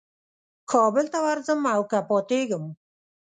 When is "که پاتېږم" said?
1.89-2.63